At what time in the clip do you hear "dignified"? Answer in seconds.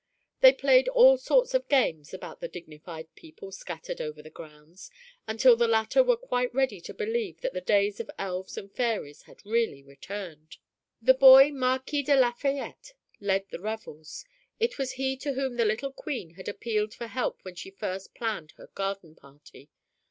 2.47-3.13